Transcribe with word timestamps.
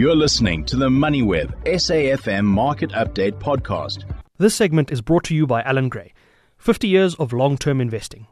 You're 0.00 0.14
listening 0.14 0.64
to 0.66 0.76
the 0.76 0.88
MoneyWeb 0.88 1.64
SAFM 1.64 2.44
Market 2.44 2.90
Update 2.92 3.32
Podcast. 3.40 4.04
This 4.36 4.54
segment 4.54 4.92
is 4.92 5.00
brought 5.00 5.24
to 5.24 5.34
you 5.34 5.44
by 5.44 5.60
Allan 5.62 5.88
Gray. 5.88 6.14
50 6.58 6.86
years 6.86 7.16
of 7.16 7.32
long 7.32 7.58
term 7.58 7.80
investing. 7.80 8.28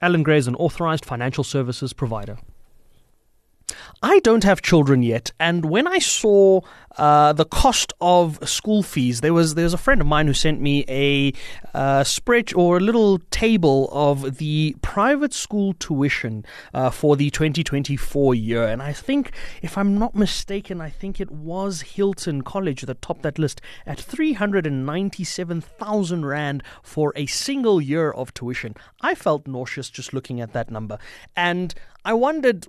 Allan 0.00 0.22
Gray 0.22 0.38
is 0.38 0.46
an 0.46 0.54
authorized 0.54 1.04
financial 1.04 1.42
services 1.42 1.92
provider. 1.92 2.38
I 4.02 4.20
don't 4.20 4.44
have 4.44 4.62
children 4.62 5.02
yet, 5.02 5.32
and 5.40 5.64
when 5.64 5.88
I 5.88 5.98
saw 5.98 6.60
uh, 6.96 7.32
the 7.32 7.44
cost 7.44 7.92
of 8.00 8.38
school 8.48 8.84
fees, 8.84 9.22
there 9.22 9.34
was 9.34 9.56
there 9.56 9.64
was 9.64 9.74
a 9.74 9.78
friend 9.78 10.00
of 10.00 10.06
mine 10.06 10.28
who 10.28 10.34
sent 10.34 10.60
me 10.60 10.84
a 10.88 11.32
uh, 11.74 12.04
spread 12.04 12.54
or 12.54 12.76
a 12.76 12.80
little 12.80 13.18
table 13.30 13.88
of 13.90 14.38
the 14.38 14.76
private 14.82 15.34
school 15.34 15.74
tuition 15.74 16.44
uh, 16.72 16.90
for 16.90 17.16
the 17.16 17.28
2024 17.30 18.36
year, 18.36 18.68
and 18.68 18.80
I 18.80 18.92
think, 18.92 19.32
if 19.62 19.76
I'm 19.76 19.98
not 19.98 20.14
mistaken, 20.14 20.80
I 20.80 20.90
think 20.90 21.20
it 21.20 21.32
was 21.32 21.80
Hilton 21.80 22.42
College 22.42 22.82
that 22.82 23.02
topped 23.02 23.22
that 23.22 23.36
list 23.36 23.60
at 23.84 23.98
397,000 23.98 26.24
rand 26.24 26.62
for 26.84 27.12
a 27.16 27.26
single 27.26 27.80
year 27.80 28.12
of 28.12 28.32
tuition. 28.32 28.76
I 29.00 29.16
felt 29.16 29.48
nauseous 29.48 29.90
just 29.90 30.12
looking 30.12 30.40
at 30.40 30.52
that 30.52 30.70
number, 30.70 30.98
and 31.34 31.74
I 32.04 32.14
wondered 32.14 32.68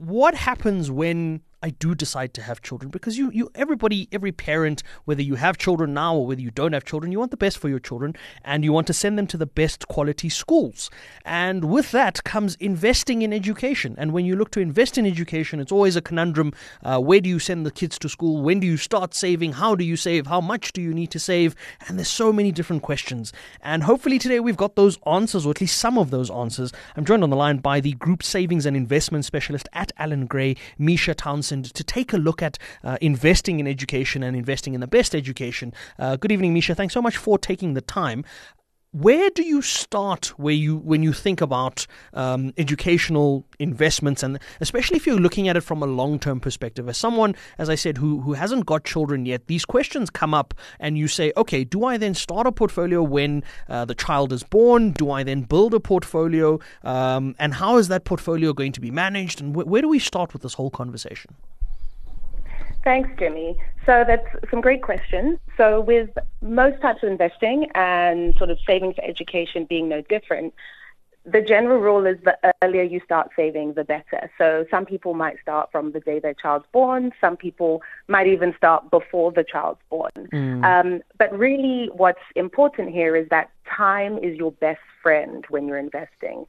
what 0.00 0.34
happens 0.34 0.90
when 0.90 1.42
I 1.62 1.70
do 1.70 1.94
decide 1.94 2.32
to 2.34 2.42
have 2.42 2.62
children 2.62 2.90
because 2.90 3.18
you, 3.18 3.30
you 3.32 3.50
everybody 3.54 4.08
every 4.12 4.32
parent 4.32 4.82
whether 5.04 5.20
you 5.20 5.34
have 5.34 5.58
children 5.58 5.92
now 5.92 6.16
or 6.16 6.26
whether 6.26 6.40
you 6.40 6.50
don't 6.50 6.72
have 6.72 6.86
children 6.86 7.12
you 7.12 7.18
want 7.18 7.30
the 7.32 7.36
best 7.36 7.58
for 7.58 7.68
your 7.68 7.78
children 7.78 8.16
and 8.44 8.64
you 8.64 8.72
want 8.72 8.86
to 8.86 8.94
send 8.94 9.18
them 9.18 9.26
to 9.26 9.36
the 9.36 9.44
best 9.44 9.86
quality 9.88 10.30
schools. 10.30 10.90
And 11.22 11.66
with 11.66 11.90
that 11.90 12.24
comes 12.24 12.54
investing 12.56 13.20
in 13.20 13.34
education. 13.34 13.94
And 13.98 14.12
when 14.12 14.24
you 14.24 14.36
look 14.36 14.50
to 14.52 14.60
invest 14.60 14.96
in 14.96 15.04
education 15.04 15.60
it's 15.60 15.70
always 15.70 15.96
a 15.96 16.00
conundrum 16.00 16.54
uh, 16.82 16.98
where 16.98 17.20
do 17.20 17.28
you 17.28 17.38
send 17.38 17.66
the 17.66 17.70
kids 17.70 17.98
to 17.98 18.08
school? 18.08 18.42
When 18.42 18.60
do 18.60 18.66
you 18.66 18.78
start 18.78 19.12
saving? 19.12 19.52
How 19.52 19.74
do 19.74 19.84
you 19.84 19.96
save? 19.96 20.28
How 20.28 20.40
much 20.40 20.72
do 20.72 20.80
you 20.80 20.94
need 20.94 21.10
to 21.10 21.18
save? 21.18 21.54
And 21.86 21.98
there's 21.98 22.08
so 22.08 22.32
many 22.32 22.52
different 22.52 22.82
questions. 22.82 23.34
And 23.60 23.82
hopefully 23.82 24.18
today 24.18 24.40
we've 24.40 24.56
got 24.56 24.76
those 24.76 24.98
answers 25.06 25.44
or 25.44 25.50
at 25.50 25.60
least 25.60 25.76
some 25.78 25.98
of 25.98 26.10
those 26.10 26.30
answers. 26.30 26.72
I'm 26.96 27.04
joined 27.04 27.22
on 27.22 27.28
the 27.28 27.36
line 27.36 27.58
by 27.58 27.80
the 27.80 27.92
group 27.92 28.22
savings 28.22 28.64
and 28.64 28.78
investment 28.78 29.26
specialist 29.26 29.68
at 29.74 29.92
Allan 29.98 30.24
Gray 30.24 30.56
Misha 30.78 31.14
Townsend 31.14 31.49
to 31.50 31.84
take 31.84 32.12
a 32.12 32.16
look 32.16 32.42
at 32.42 32.58
uh, 32.84 32.96
investing 33.00 33.60
in 33.60 33.66
education 33.66 34.22
and 34.22 34.36
investing 34.36 34.74
in 34.74 34.80
the 34.80 34.86
best 34.86 35.14
education. 35.14 35.72
Uh, 35.98 36.16
good 36.16 36.32
evening, 36.32 36.54
Misha. 36.54 36.74
Thanks 36.74 36.94
so 36.94 37.02
much 37.02 37.16
for 37.16 37.38
taking 37.38 37.74
the 37.74 37.80
time 37.80 38.24
where 38.92 39.30
do 39.30 39.44
you 39.44 39.62
start 39.62 40.26
where 40.36 40.54
you 40.54 40.76
when 40.76 41.02
you 41.02 41.12
think 41.12 41.40
about 41.40 41.86
um, 42.12 42.52
educational 42.58 43.46
investments? 43.60 44.22
And 44.22 44.38
especially 44.60 44.96
if 44.96 45.06
you're 45.06 45.20
looking 45.20 45.48
at 45.48 45.56
it 45.56 45.60
from 45.60 45.82
a 45.82 45.86
long-term 45.86 46.40
perspective 46.40 46.88
as 46.88 46.96
someone 46.96 47.36
as 47.58 47.70
i 47.70 47.74
said 47.74 47.98
who 47.98 48.20
who 48.20 48.32
hasn't 48.32 48.66
got 48.66 48.84
children 48.84 49.26
yet 49.26 49.46
these 49.46 49.64
questions 49.64 50.10
come 50.10 50.34
up 50.34 50.54
and 50.80 50.98
you 50.98 51.06
say 51.06 51.32
okay 51.36 51.62
do 51.62 51.84
i 51.84 51.96
then 51.96 52.14
start 52.14 52.46
a 52.46 52.52
portfolio 52.52 53.02
when 53.02 53.44
uh, 53.68 53.84
the 53.84 53.94
child 53.94 54.32
is 54.32 54.42
born? 54.42 54.90
Do 54.90 55.10
i 55.10 55.22
then 55.22 55.42
build 55.42 55.72
a 55.74 55.80
portfolio? 55.80 56.58
Um, 56.82 57.36
and 57.38 57.54
how 57.54 57.76
is 57.76 57.88
that 57.88 58.04
portfolio 58.04 58.52
going 58.52 58.72
to 58.72 58.80
be 58.80 58.90
managed? 58.90 59.40
And 59.40 59.54
wh- 59.54 59.66
where 59.66 59.82
do 59.82 59.88
we 59.88 59.98
start 59.98 60.32
with 60.32 60.42
this 60.42 60.54
whole 60.54 60.70
conversation 60.70 61.36
Thanks, 62.82 63.10
Jimmy. 63.18 63.56
So 63.86 64.04
that's 64.06 64.26
some 64.50 64.60
great 64.60 64.82
questions. 64.82 65.38
So 65.56 65.80
with 65.80 66.10
most 66.40 66.80
types 66.80 67.02
of 67.02 67.10
investing 67.10 67.66
and 67.74 68.34
sort 68.36 68.50
of 68.50 68.58
saving 68.66 68.94
for 68.94 69.04
education 69.04 69.66
being 69.68 69.88
no 69.88 70.00
different, 70.02 70.54
the 71.26 71.42
general 71.42 71.78
rule 71.78 72.06
is 72.06 72.16
the 72.24 72.36
earlier 72.62 72.82
you 72.82 73.00
start 73.04 73.30
saving, 73.36 73.74
the 73.74 73.84
better. 73.84 74.30
So 74.38 74.64
some 74.70 74.86
people 74.86 75.12
might 75.12 75.36
start 75.42 75.70
from 75.70 75.92
the 75.92 76.00
day 76.00 76.18
their 76.18 76.34
child's 76.34 76.64
born. 76.72 77.12
Some 77.20 77.36
people 77.36 77.82
might 78.08 78.26
even 78.26 78.54
start 78.56 78.90
before 78.90 79.30
the 79.30 79.44
child's 79.44 79.80
born. 79.90 80.10
Mm. 80.16 80.64
Um, 80.64 81.02
but 81.18 81.36
really, 81.36 81.90
what's 81.92 82.20
important 82.36 82.90
here 82.90 83.16
is 83.16 83.28
that 83.28 83.50
time 83.76 84.18
is 84.18 84.36
your 84.36 84.52
best 84.52 84.80
friend 85.02 85.44
when 85.50 85.66
you're 85.66 85.78
investing. 85.78 86.46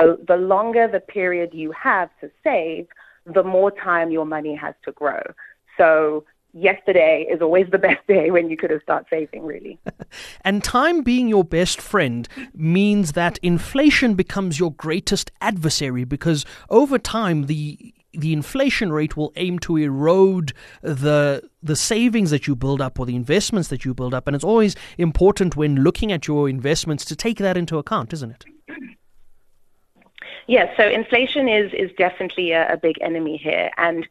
So 0.00 0.18
the 0.26 0.36
longer 0.36 0.86
the 0.86 1.00
period 1.00 1.52
you 1.52 1.72
have 1.72 2.08
to 2.20 2.30
save, 2.44 2.86
the 3.26 3.42
more 3.42 3.70
time 3.70 4.10
your 4.10 4.26
money 4.26 4.54
has 4.54 4.74
to 4.84 4.92
grow. 4.92 5.20
So 5.76 6.24
yesterday 6.54 7.26
is 7.30 7.42
always 7.42 7.66
the 7.70 7.78
best 7.88 8.06
day 8.06 8.30
when 8.30 8.48
you 8.48 8.56
could 8.56 8.70
have 8.70 8.82
started 8.82 9.06
saving, 9.10 9.44
really. 9.44 9.78
and 10.42 10.62
time 10.64 11.02
being 11.02 11.28
your 11.28 11.44
best 11.44 11.80
friend 11.80 12.28
means 12.54 13.12
that 13.12 13.38
inflation 13.42 14.14
becomes 14.14 14.58
your 14.58 14.72
greatest 14.72 15.30
adversary 15.40 16.04
because 16.04 16.46
over 16.70 16.98
time 16.98 17.46
the 17.46 17.92
the 18.16 18.32
inflation 18.32 18.92
rate 18.92 19.16
will 19.16 19.32
aim 19.34 19.58
to 19.58 19.76
erode 19.76 20.52
the 20.82 21.42
the 21.62 21.74
savings 21.74 22.30
that 22.30 22.46
you 22.46 22.54
build 22.54 22.80
up 22.80 23.00
or 23.00 23.06
the 23.06 23.16
investments 23.16 23.68
that 23.68 23.84
you 23.84 23.92
build 23.92 24.14
up. 24.14 24.28
And 24.28 24.36
it's 24.36 24.44
always 24.44 24.76
important 24.98 25.56
when 25.56 25.82
looking 25.82 26.12
at 26.12 26.28
your 26.28 26.48
investments 26.48 27.04
to 27.06 27.16
take 27.16 27.38
that 27.38 27.56
into 27.56 27.76
account 27.76 28.12
isn't 28.12 28.30
it? 28.30 28.44
Yes 30.46 30.72
so 30.76 30.86
inflation 30.88 31.48
is 31.48 31.72
is 31.74 31.90
definitely 31.98 32.52
a, 32.52 32.72
a 32.72 32.76
big 32.76 32.96
enemy 33.00 33.36
here. 33.36 33.70
And 33.76 34.06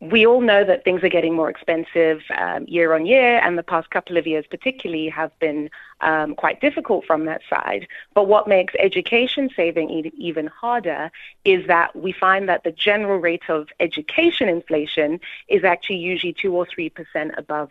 we 0.00 0.26
all 0.26 0.42
know 0.42 0.62
that 0.62 0.84
things 0.84 1.02
are 1.02 1.08
getting 1.08 1.34
more 1.34 1.48
expensive 1.48 2.20
um, 2.36 2.66
year 2.68 2.92
on 2.92 3.06
year, 3.06 3.38
and 3.42 3.56
the 3.56 3.62
past 3.62 3.90
couple 3.90 4.18
of 4.18 4.26
years, 4.26 4.44
particularly, 4.48 5.08
have 5.08 5.36
been 5.38 5.70
um, 6.02 6.34
quite 6.34 6.60
difficult 6.60 7.06
from 7.06 7.24
that 7.24 7.40
side. 7.48 7.88
But 8.14 8.28
what 8.28 8.46
makes 8.46 8.74
education 8.78 9.48
saving 9.56 9.88
e- 9.90 10.12
even 10.18 10.48
harder 10.48 11.10
is 11.44 11.66
that 11.66 11.96
we 11.96 12.12
find 12.12 12.48
that 12.48 12.62
the 12.62 12.72
general 12.72 13.18
rate 13.18 13.48
of 13.48 13.68
education 13.80 14.48
inflation 14.50 15.18
is 15.48 15.64
actually 15.64 15.96
usually 15.96 16.34
two 16.34 16.54
or 16.54 16.66
three 16.66 16.90
percent 16.90 17.32
above 17.38 17.70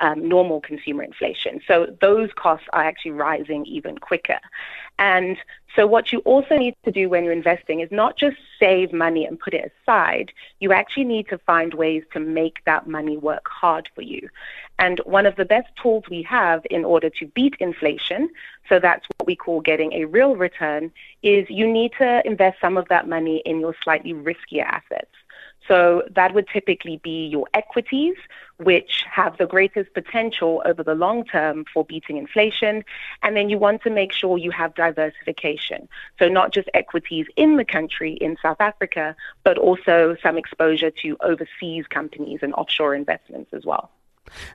um, 0.00 0.28
normal 0.28 0.60
consumer 0.60 1.02
inflation. 1.02 1.60
So 1.66 1.94
those 2.00 2.30
costs 2.34 2.66
are 2.72 2.82
actually 2.82 3.12
rising 3.12 3.64
even 3.66 3.98
quicker. 3.98 4.40
And 4.98 5.36
so 5.76 5.86
what 5.86 6.12
you 6.12 6.18
also 6.20 6.56
need 6.56 6.74
to 6.84 6.90
do 6.90 7.08
when 7.08 7.24
you're 7.24 7.32
investing 7.32 7.80
is 7.80 7.90
not 7.90 8.18
just 8.18 8.36
save 8.58 8.92
money 8.92 9.24
and 9.24 9.38
put 9.38 9.54
it 9.54 9.72
aside. 9.72 10.32
You 10.58 10.72
actually 10.72 11.04
need 11.04 11.28
to 11.28 11.38
find 11.38 11.72
ways 11.74 12.02
to 12.12 12.20
make 12.20 12.64
that 12.64 12.86
money 12.86 13.16
work 13.16 13.46
hard 13.48 13.88
for 13.94 14.02
you. 14.02 14.28
And 14.78 14.98
one 15.04 15.26
of 15.26 15.36
the 15.36 15.44
best 15.44 15.68
tools 15.80 16.04
we 16.10 16.22
have 16.22 16.66
in 16.70 16.84
order 16.84 17.10
to 17.10 17.26
beat 17.28 17.54
inflation, 17.60 18.30
so 18.68 18.78
that's 18.78 19.06
what 19.16 19.26
we 19.26 19.36
call 19.36 19.60
getting 19.60 19.92
a 19.92 20.06
real 20.06 20.36
return, 20.36 20.90
is 21.22 21.48
you 21.48 21.70
need 21.70 21.92
to 21.98 22.26
invest 22.26 22.60
some 22.60 22.76
of 22.76 22.88
that 22.88 23.08
money 23.08 23.42
in 23.44 23.60
your 23.60 23.74
slightly 23.82 24.12
riskier 24.12 24.64
assets. 24.64 25.14
So 25.70 26.02
that 26.16 26.34
would 26.34 26.48
typically 26.48 26.96
be 26.96 27.28
your 27.28 27.46
equities, 27.54 28.16
which 28.56 29.04
have 29.08 29.38
the 29.38 29.46
greatest 29.46 29.94
potential 29.94 30.62
over 30.66 30.82
the 30.82 30.96
long 30.96 31.24
term 31.24 31.64
for 31.72 31.84
beating 31.84 32.16
inflation. 32.16 32.84
And 33.22 33.36
then 33.36 33.48
you 33.48 33.56
want 33.56 33.82
to 33.84 33.90
make 33.90 34.12
sure 34.12 34.36
you 34.36 34.50
have 34.50 34.74
diversification. 34.74 35.88
So 36.18 36.26
not 36.26 36.52
just 36.52 36.68
equities 36.74 37.26
in 37.36 37.56
the 37.56 37.64
country, 37.64 38.14
in 38.14 38.36
South 38.42 38.60
Africa, 38.60 39.14
but 39.44 39.58
also 39.58 40.16
some 40.20 40.36
exposure 40.36 40.90
to 41.02 41.16
overseas 41.20 41.86
companies 41.86 42.40
and 42.42 42.52
offshore 42.54 42.96
investments 42.96 43.52
as 43.52 43.64
well. 43.64 43.92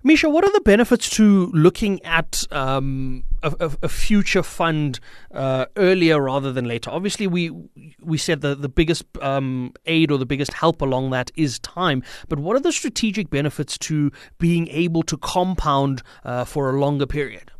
Misha, 0.03 0.29
what 0.29 0.43
are 0.43 0.51
the 0.51 0.61
benefits 0.61 1.09
to 1.11 1.47
looking 1.47 2.03
at 2.03 2.43
um, 2.51 3.23
a, 3.43 3.71
a, 3.81 3.89
future 3.89 4.43
fund 4.43 4.99
uh, 5.33 5.65
earlier 5.75 6.21
rather 6.21 6.51
than 6.51 6.65
later? 6.65 6.89
Obviously, 6.89 7.27
we 7.27 7.51
we 8.01 8.17
said 8.17 8.41
that 8.41 8.61
the 8.61 8.69
biggest 8.69 9.05
um, 9.21 9.73
aid 9.85 10.11
or 10.11 10.17
the 10.17 10.25
biggest 10.25 10.53
help 10.53 10.81
along 10.81 11.11
that 11.11 11.31
is 11.35 11.59
time. 11.59 12.03
But 12.29 12.39
what 12.39 12.55
are 12.55 12.61
the 12.61 12.71
strategic 12.71 13.29
benefits 13.29 13.77
to 13.79 14.11
being 14.37 14.67
able 14.69 15.03
to 15.03 15.17
compound 15.17 16.01
uh, 16.23 16.45
for 16.45 16.69
a 16.69 16.79
longer 16.79 17.05
period? 17.05 17.51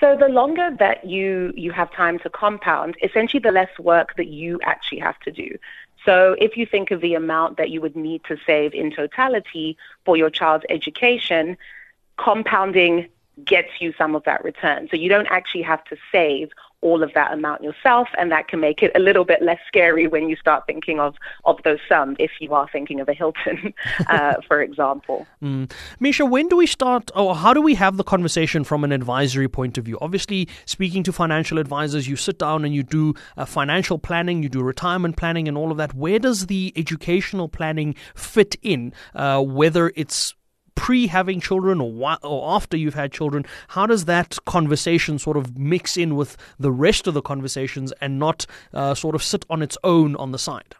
So 0.00 0.16
the 0.18 0.28
longer 0.28 0.70
that 0.78 1.04
you 1.06 1.52
you 1.54 1.72
have 1.72 1.92
time 1.92 2.18
to 2.20 2.30
compound, 2.30 2.96
essentially 3.02 3.40
the 3.40 3.52
less 3.52 3.68
work 3.78 4.16
that 4.16 4.28
you 4.28 4.58
actually 4.64 5.00
have 5.00 5.18
to 5.20 5.30
do. 5.30 5.58
So 6.04 6.34
if 6.38 6.56
you 6.56 6.66
think 6.66 6.90
of 6.90 7.00
the 7.00 7.14
amount 7.14 7.56
that 7.58 7.70
you 7.70 7.80
would 7.80 7.96
need 7.96 8.24
to 8.24 8.36
save 8.46 8.74
in 8.74 8.90
totality 8.90 9.76
for 10.04 10.16
your 10.16 10.30
child's 10.30 10.64
education, 10.68 11.56
compounding 12.16 13.08
gets 13.44 13.80
you 13.80 13.92
some 13.96 14.14
of 14.14 14.24
that 14.24 14.44
return. 14.44 14.88
So 14.90 14.96
you 14.96 15.08
don't 15.08 15.26
actually 15.26 15.62
have 15.62 15.84
to 15.84 15.96
save 16.12 16.50
all 16.82 17.02
of 17.02 17.12
that 17.14 17.32
amount 17.32 17.62
yourself, 17.62 18.08
and 18.18 18.30
that 18.32 18.48
can 18.48 18.60
make 18.60 18.82
it 18.82 18.90
a 18.94 18.98
little 18.98 19.24
bit 19.24 19.42
less 19.42 19.58
scary 19.66 20.06
when 20.06 20.28
you 20.28 20.36
start 20.36 20.66
thinking 20.66 20.98
of, 20.98 21.16
of 21.44 21.62
those 21.64 21.78
sums, 21.88 22.16
if 22.18 22.30
you 22.40 22.54
are 22.54 22.68
thinking 22.70 23.00
of 23.00 23.08
a 23.08 23.12
Hilton, 23.12 23.74
uh, 24.08 24.34
for 24.46 24.62
example. 24.62 25.26
Mm. 25.40 25.72
Misha, 26.00 26.26
when 26.26 26.48
do 26.48 26.56
we 26.56 26.66
start, 26.66 27.10
or 27.14 27.34
how 27.34 27.54
do 27.54 27.62
we 27.62 27.74
have 27.74 27.96
the 27.96 28.04
conversation 28.04 28.62
from 28.62 28.84
an 28.84 28.92
advisory 28.92 29.48
point 29.48 29.78
of 29.78 29.86
view? 29.86 29.96
Obviously, 30.02 30.48
speaking 30.66 31.02
to 31.04 31.12
financial 31.12 31.58
advisors, 31.58 32.06
you 32.06 32.14
sit 32.16 32.38
down 32.38 32.64
and 32.64 32.74
you 32.74 32.82
do 32.82 33.14
uh, 33.38 33.46
financial 33.46 33.98
planning, 33.98 34.42
you 34.42 34.50
do 34.50 34.62
retirement 34.62 35.16
planning, 35.16 35.48
and 35.48 35.56
all 35.56 35.70
of 35.70 35.78
that. 35.78 35.94
Where 35.94 36.18
does 36.18 36.46
the 36.46 36.74
educational 36.76 37.48
planning 37.48 37.94
fit 38.14 38.56
in, 38.60 38.92
uh, 39.14 39.40
whether 39.40 39.92
it's 39.96 40.34
pre 40.80 41.06
having 41.06 41.40
children 41.40 41.78
or, 41.78 42.16
or 42.22 42.54
after 42.56 42.74
you've 42.74 42.94
had 42.94 43.12
children? 43.12 43.44
How 43.68 43.84
does 43.84 44.06
that 44.06 44.38
conversation 44.46 45.18
sort 45.18 45.36
of 45.36 45.58
mix 45.58 45.98
in 45.98 46.16
with 46.16 46.38
the 46.58 46.72
rest 46.72 47.06
of 47.06 47.12
the 47.12 47.20
conversations 47.20 47.92
and 48.00 48.18
not 48.18 48.46
uh, 48.72 48.94
sort 48.94 49.14
of 49.14 49.22
sit 49.22 49.44
on 49.50 49.60
its 49.60 49.76
own 49.84 50.16
on 50.16 50.32
the 50.32 50.38
side? 50.38 50.74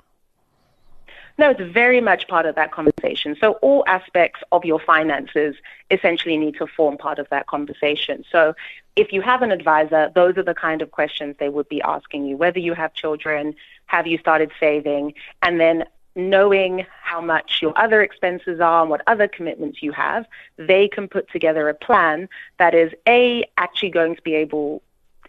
No, 1.37 1.51
it's 1.51 1.61
very 1.61 2.01
much 2.01 2.29
part 2.29 2.47
of 2.47 2.55
that 2.55 2.73
conversation. 2.73 3.37
So 3.39 3.53
all 3.61 3.85
aspects 3.87 4.41
of 4.53 4.65
your 4.65 4.81
finances 4.81 5.55
essentially 5.91 6.39
need 6.39 6.57
to 6.57 6.67
form 6.67 6.97
part 6.97 7.19
of 7.19 7.29
that 7.29 7.47
conversation. 7.47 8.25
So 8.33 8.55
if 8.97 9.13
you 9.13 9.21
have 9.21 9.43
an 9.43 9.53
advisor, 9.53 10.11
those 10.15 10.39
are 10.39 10.43
the 10.43 10.55
kind 10.55 10.81
of 10.81 10.93
questions 10.93 11.37
they 11.39 11.51
would 11.51 11.69
be 11.69 11.83
asking 11.83 12.25
you. 12.25 12.39
Whether 12.39 12.59
you 12.59 12.73
have 12.73 12.95
children, 12.95 13.55
have 13.85 14.07
you 14.07 14.17
started 14.17 14.51
saving, 14.59 15.13
and 15.43 15.61
then 15.61 15.85
knowing 16.29 16.87
how 17.03 17.21
much 17.21 17.61
your 17.63 17.73
other 17.77 18.03
expenses 18.03 18.61
are 18.61 18.83
and 18.83 18.91
what 18.91 19.03
other 19.07 19.29
commitments 19.29 19.83
you 19.83 19.93
have, 19.93 20.27
they 20.57 20.89
can 20.89 21.09
put 21.09 21.31
together 21.31 21.69
a 21.69 21.75
plan 21.75 22.29
that 22.59 22.75
is 22.75 22.93
A, 23.09 23.45
actually 23.57 23.91
going 23.91 24.17
to 24.17 24.23
be 24.23 24.35
able 24.35 24.83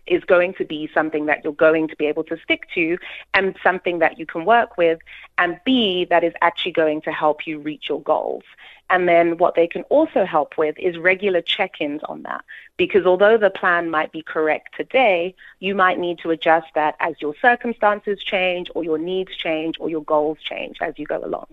is 0.07 0.23
going 0.23 0.53
to 0.55 0.65
be 0.65 0.89
something 0.93 1.25
that 1.27 1.43
you're 1.43 1.53
going 1.53 1.87
to 1.87 1.95
be 1.95 2.05
able 2.05 2.23
to 2.25 2.37
stick 2.43 2.67
to 2.73 2.97
and 3.33 3.55
something 3.63 3.99
that 3.99 4.17
you 4.17 4.25
can 4.25 4.45
work 4.45 4.77
with, 4.77 4.99
and 5.37 5.59
B, 5.65 6.05
that 6.09 6.23
is 6.23 6.33
actually 6.41 6.71
going 6.71 7.01
to 7.01 7.11
help 7.11 7.45
you 7.45 7.59
reach 7.59 7.89
your 7.89 8.01
goals. 8.01 8.43
And 8.89 9.07
then 9.07 9.37
what 9.37 9.55
they 9.55 9.67
can 9.67 9.83
also 9.83 10.25
help 10.25 10.57
with 10.57 10.77
is 10.77 10.97
regular 10.97 11.41
check 11.41 11.79
ins 11.79 12.01
on 12.09 12.23
that. 12.23 12.43
Because 12.75 13.05
although 13.05 13.37
the 13.37 13.49
plan 13.49 13.89
might 13.89 14.11
be 14.11 14.21
correct 14.21 14.75
today, 14.75 15.33
you 15.59 15.75
might 15.75 15.97
need 15.97 16.19
to 16.19 16.31
adjust 16.31 16.67
that 16.75 16.95
as 16.99 17.15
your 17.19 17.33
circumstances 17.41 18.21
change, 18.21 18.69
or 18.75 18.83
your 18.83 18.97
needs 18.97 19.35
change, 19.35 19.77
or 19.79 19.89
your 19.89 20.03
goals 20.03 20.39
change 20.43 20.77
as 20.81 20.93
you 20.97 21.05
go 21.05 21.23
along. 21.23 21.47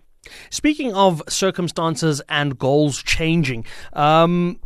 Speaking 0.50 0.92
of 0.94 1.22
circumstances 1.28 2.20
and 2.28 2.58
goals 2.58 3.02
changing, 3.02 3.64
um, 3.92 4.58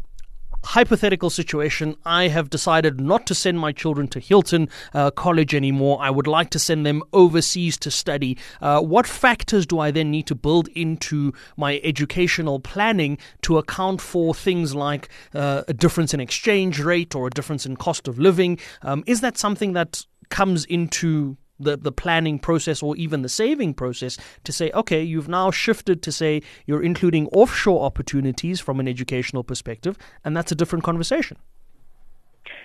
hypothetical 0.64 1.30
situation, 1.30 1.96
I 2.04 2.28
have 2.28 2.50
decided 2.50 3.00
not 3.00 3.26
to 3.26 3.34
send 3.34 3.58
my 3.58 3.72
children 3.72 4.08
to 4.08 4.20
Hilton 4.20 4.68
uh, 4.94 5.10
College 5.10 5.54
anymore. 5.54 5.98
I 6.00 6.10
would 6.10 6.26
like 6.26 6.50
to 6.50 6.58
send 6.58 6.86
them 6.86 7.02
overseas 7.12 7.76
to 7.78 7.90
study. 7.90 8.38
Uh, 8.60 8.80
what 8.80 9.06
factors 9.06 9.66
do 9.66 9.78
I 9.78 9.90
then 9.90 10.10
need 10.10 10.26
to 10.28 10.34
build 10.34 10.68
into 10.68 11.32
my 11.56 11.80
educational 11.82 12.60
planning 12.60 13.18
to 13.42 13.58
account 13.58 14.00
for 14.00 14.34
things 14.34 14.74
like 14.74 15.08
uh, 15.34 15.62
a 15.68 15.74
difference 15.74 16.14
in 16.14 16.20
exchange 16.20 16.80
rate 16.80 17.14
or 17.14 17.26
a 17.26 17.30
difference 17.30 17.66
in 17.66 17.76
cost 17.76 18.08
of 18.08 18.18
living? 18.18 18.58
Um, 18.82 19.04
is 19.06 19.20
that 19.20 19.38
something 19.38 19.72
that 19.72 20.04
comes 20.28 20.64
into 20.64 21.36
the, 21.58 21.76
the 21.76 21.92
planning 21.92 22.38
process 22.38 22.82
or 22.82 22.96
even 22.96 23.22
the 23.22 23.28
saving 23.28 23.74
process 23.74 24.18
to 24.44 24.52
say, 24.52 24.70
okay, 24.72 25.02
you've 25.02 25.28
now 25.28 25.50
shifted 25.50 26.02
to 26.02 26.12
say 26.12 26.42
you're 26.66 26.82
including 26.82 27.28
offshore 27.28 27.84
opportunities 27.84 28.60
from 28.60 28.80
an 28.80 28.88
educational 28.88 29.44
perspective, 29.44 29.96
and 30.24 30.36
that's 30.36 30.52
a 30.52 30.54
different 30.54 30.84
conversation. 30.84 31.36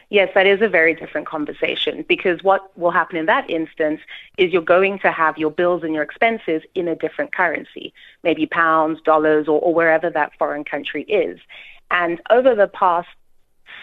Yes, 0.10 0.30
that 0.36 0.48
is 0.48 0.62
a 0.62 0.70
very 0.70 0.94
different 0.94 1.28
conversation 1.28 2.06
because 2.08 2.42
what 2.42 2.78
will 2.78 2.92
happen 2.92 3.18
in 3.18 3.26
that 3.26 3.50
instance 3.50 4.00
is 4.38 4.54
you're 4.54 4.62
going 4.62 5.00
to 5.00 5.12
have 5.12 5.38
your 5.38 5.52
bills 5.52 5.84
and 5.84 5.94
your 5.94 6.04
expenses 6.04 6.62
in 6.76 6.88
a 6.88 6.96
different 6.96 7.36
currency, 7.36 7.94
maybe 8.24 8.46
pounds, 8.46 9.02
dollars, 9.02 9.50
or, 9.50 9.60
or 9.60 9.74
wherever 9.74 10.10
that 10.10 10.32
foreign 10.40 10.64
country 10.64 11.04
is. 11.04 11.40
And 11.92 12.22
over 12.30 12.56
the 12.56 12.68
past 12.68 13.10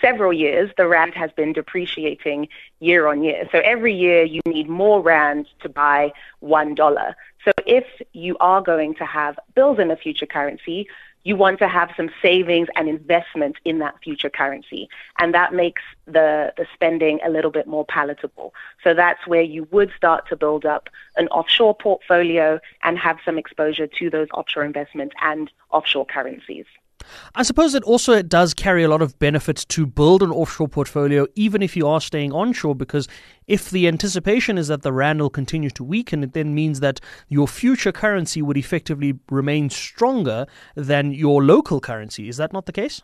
several 0.01 0.33
years, 0.33 0.71
the 0.77 0.87
rand 0.87 1.15
has 1.15 1.31
been 1.33 1.53
depreciating 1.53 2.49
year 2.81 3.07
on 3.07 3.23
year. 3.23 3.49
So 3.53 3.61
every 3.61 3.95
year 3.95 4.23
you 4.23 4.41
need 4.47 4.69
more 4.69 5.01
rand 5.01 5.47
to 5.61 5.69
buy 5.69 6.13
one 6.41 6.75
dollar. 6.75 7.17
So 7.45 7.53
if 7.67 7.85
you 8.13 8.37
are 8.41 8.63
going 8.63 8.95
to 8.97 9.05
have 9.05 9.39
bills 9.55 9.79
in 9.79 9.91
a 9.91 9.97
future 9.97 10.27
currency, 10.27 10.89
you 11.25 11.37
want 11.37 11.59
to 11.59 11.69
have 11.69 11.91
some 11.97 12.11
savings 12.21 12.69
and 12.77 12.87
investment 12.87 13.57
in 13.65 13.79
that 13.79 13.95
future 14.03 14.29
currency. 14.29 14.89
And 15.19 15.33
that 15.33 15.55
makes 15.55 15.83
the, 16.05 16.53
the 16.57 16.67
spending 16.75 17.19
a 17.25 17.31
little 17.31 17.51
bit 17.51 17.67
more 17.67 17.85
palatable. 17.87 18.53
So 18.83 18.93
that's 18.93 19.27
where 19.27 19.43
you 19.43 19.67
would 19.71 19.91
start 19.97 20.29
to 20.29 20.37
build 20.37 20.67
up 20.67 20.91
an 21.17 21.29
offshore 21.29 21.75
portfolio 21.75 22.61
and 22.83 22.99
have 22.99 23.19
some 23.25 23.39
exposure 23.39 23.87
to 23.87 24.11
those 24.11 24.29
offshore 24.35 24.65
investments 24.65 25.15
and 25.23 25.51
offshore 25.71 26.05
currencies. 26.05 26.67
I 27.35 27.43
suppose 27.43 27.73
that 27.73 27.85
also 27.85 28.13
it 28.13 28.29
does 28.29 28.55
carry 28.55 28.83
a 28.83 28.89
lot 28.89 29.03
of 29.03 29.19
benefits 29.19 29.65
to 29.67 29.87
build 29.87 30.23
an 30.23 30.31
offshore 30.31 30.69
portfolio, 30.69 31.27
even 31.35 31.63
if 31.63 31.77
you 31.77 31.87
are 31.87 32.01
staying 32.01 32.33
onshore, 32.33 32.75
because 32.75 33.09
if 33.47 33.71
the 33.71 33.87
anticipation 33.89 34.59
is 34.59 34.69
that 34.69 34.83
the 34.83 34.93
rand 34.93 35.21
will 35.21 35.31
continue 35.31 35.71
to 35.71 35.85
weaken, 35.85 36.23
it 36.23 36.33
then 36.33 36.55
means 36.55 36.81
that 36.81 37.01
your 37.29 37.49
future 37.49 37.93
currency 37.93 38.43
would 38.43 38.57
effectively 38.57 39.19
remain 39.31 39.71
stronger 39.71 40.47
than 40.75 41.13
your 41.13 41.43
local 41.43 41.81
currency. 41.81 42.29
Is 42.29 42.37
that 42.39 42.53
not 42.53 42.67
the 42.67 42.73
case? 42.73 43.03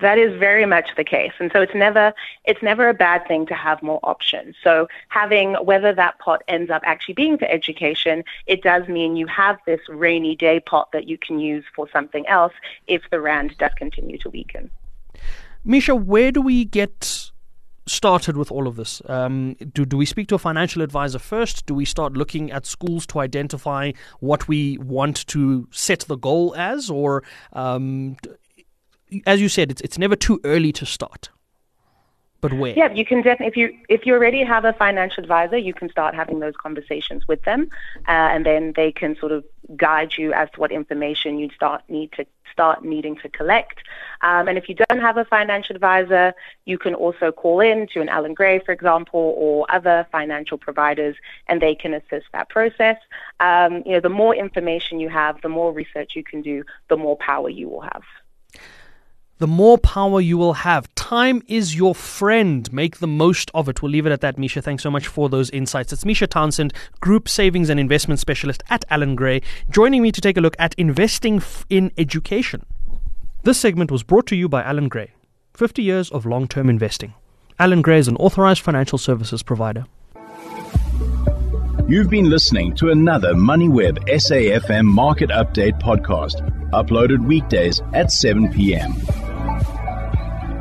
That 0.00 0.18
is 0.18 0.38
very 0.38 0.64
much 0.64 0.90
the 0.96 1.04
case. 1.04 1.32
And 1.38 1.50
so 1.52 1.60
it's 1.60 1.74
never 1.74 2.12
it's 2.44 2.62
never 2.62 2.88
a 2.88 2.94
bad 2.94 3.26
thing 3.26 3.46
to 3.46 3.54
have 3.54 3.82
more 3.82 4.00
options. 4.02 4.54
So 4.62 4.88
having 5.08 5.54
whether 5.54 5.92
that 5.92 6.18
pot 6.18 6.42
ends 6.48 6.70
up 6.70 6.82
actually 6.84 7.14
being 7.14 7.36
for 7.36 7.46
education, 7.46 8.24
it 8.46 8.62
does 8.62 8.86
mean 8.88 9.16
you 9.16 9.26
have 9.26 9.58
this 9.66 9.80
rainy 9.88 10.36
day 10.36 10.60
pot 10.60 10.92
that 10.92 11.08
you 11.08 11.18
can 11.18 11.38
use 11.38 11.64
for 11.74 11.88
something 11.92 12.26
else 12.26 12.52
if 12.86 13.02
the 13.10 13.20
rand 13.20 13.56
does 13.58 13.72
continue 13.76 14.18
to 14.18 14.30
weaken. 14.30 14.70
Misha, 15.64 15.94
where 15.94 16.30
do 16.30 16.40
we 16.40 16.64
get 16.64 17.30
started 17.88 18.36
with 18.36 18.52
all 18.52 18.68
of 18.68 18.76
this? 18.76 19.02
Um, 19.06 19.54
do, 19.72 19.84
do 19.84 19.96
we 19.96 20.06
speak 20.06 20.28
to 20.28 20.34
a 20.34 20.38
financial 20.38 20.82
advisor 20.82 21.18
first? 21.18 21.66
Do 21.66 21.74
we 21.74 21.84
start 21.84 22.12
looking 22.12 22.52
at 22.52 22.66
schools 22.66 23.06
to 23.08 23.20
identify 23.20 23.92
what 24.20 24.46
we 24.46 24.78
want 24.78 25.26
to 25.28 25.66
set 25.72 26.00
the 26.00 26.16
goal 26.16 26.54
as? 26.56 26.90
Or 26.90 27.24
um, 27.52 28.16
as 29.26 29.40
you 29.40 29.48
said, 29.48 29.70
it's 29.70 29.80
it's 29.80 29.98
never 29.98 30.16
too 30.16 30.40
early 30.44 30.72
to 30.72 30.86
start. 30.86 31.30
But 32.40 32.52
where? 32.52 32.72
Yeah, 32.72 32.92
you 32.92 33.04
can 33.04 33.22
definitely 33.22 33.46
if 33.48 33.56
you 33.56 33.78
if 33.88 34.06
you 34.06 34.14
already 34.14 34.44
have 34.44 34.64
a 34.64 34.72
financial 34.72 35.22
advisor, 35.22 35.56
you 35.56 35.74
can 35.74 35.90
start 35.90 36.14
having 36.14 36.38
those 36.38 36.54
conversations 36.56 37.26
with 37.26 37.42
them, 37.42 37.68
uh, 38.06 38.10
and 38.32 38.46
then 38.46 38.74
they 38.76 38.92
can 38.92 39.16
sort 39.16 39.32
of 39.32 39.44
guide 39.76 40.12
you 40.16 40.32
as 40.32 40.48
to 40.52 40.60
what 40.60 40.70
information 40.70 41.38
you 41.38 41.50
start 41.50 41.82
need 41.88 42.12
to 42.12 42.24
start 42.52 42.84
needing 42.84 43.16
to 43.16 43.28
collect. 43.28 43.80
Um, 44.20 44.46
and 44.48 44.56
if 44.56 44.68
you 44.68 44.76
don't 44.76 45.00
have 45.00 45.16
a 45.16 45.24
financial 45.24 45.74
advisor, 45.74 46.32
you 46.64 46.78
can 46.78 46.94
also 46.94 47.32
call 47.32 47.60
in 47.60 47.88
to 47.88 48.00
an 48.00 48.08
Allan 48.08 48.34
Gray, 48.34 48.60
for 48.60 48.72
example, 48.72 49.34
or 49.36 49.66
other 49.68 50.06
financial 50.12 50.58
providers, 50.58 51.16
and 51.48 51.60
they 51.60 51.74
can 51.74 51.92
assist 51.92 52.26
that 52.32 52.48
process. 52.48 52.96
Um, 53.40 53.82
you 53.84 53.92
know, 53.92 54.00
the 54.00 54.08
more 54.08 54.34
information 54.34 55.00
you 55.00 55.08
have, 55.08 55.40
the 55.42 55.48
more 55.48 55.72
research 55.72 56.12
you 56.14 56.22
can 56.22 56.40
do, 56.42 56.64
the 56.88 56.96
more 56.96 57.16
power 57.16 57.48
you 57.48 57.68
will 57.68 57.82
have 57.82 58.02
the 59.38 59.46
more 59.46 59.78
power 59.78 60.20
you 60.20 60.36
will 60.36 60.52
have. 60.52 60.92
Time 60.94 61.42
is 61.46 61.74
your 61.74 61.94
friend. 61.94 62.70
Make 62.72 62.98
the 62.98 63.06
most 63.06 63.50
of 63.54 63.68
it. 63.68 63.82
We'll 63.82 63.92
leave 63.92 64.06
it 64.06 64.12
at 64.12 64.20
that, 64.20 64.36
Misha. 64.36 64.60
Thanks 64.60 64.82
so 64.82 64.90
much 64.90 65.06
for 65.06 65.28
those 65.28 65.48
insights. 65.50 65.92
It's 65.92 66.04
Misha 66.04 66.26
Townsend, 66.26 66.74
Group 67.00 67.28
Savings 67.28 67.70
and 67.70 67.80
Investment 67.80 68.20
Specialist 68.20 68.62
at 68.68 68.84
Allan 68.90 69.14
Gray, 69.14 69.40
joining 69.70 70.02
me 70.02 70.12
to 70.12 70.20
take 70.20 70.36
a 70.36 70.40
look 70.40 70.56
at 70.58 70.74
investing 70.74 71.40
in 71.70 71.92
education. 71.96 72.66
This 73.44 73.58
segment 73.58 73.90
was 73.90 74.02
brought 74.02 74.26
to 74.26 74.36
you 74.36 74.48
by 74.48 74.62
Allan 74.62 74.88
Gray. 74.88 75.12
50 75.54 75.82
years 75.82 76.10
of 76.10 76.26
long 76.26 76.46
term 76.46 76.68
investing. 76.68 77.14
Allan 77.58 77.82
Gray 77.82 77.98
is 77.98 78.08
an 78.08 78.16
authorized 78.16 78.60
financial 78.60 78.98
services 78.98 79.42
provider. 79.42 79.86
You've 81.88 82.10
been 82.10 82.28
listening 82.28 82.74
to 82.76 82.90
another 82.90 83.32
MoneyWeb 83.32 84.08
SAFM 84.08 84.84
Market 84.84 85.30
Update 85.30 85.80
podcast, 85.80 86.46
uploaded 86.70 87.26
weekdays 87.26 87.80
at 87.94 88.12
7 88.12 88.52
p.m. 88.52 88.92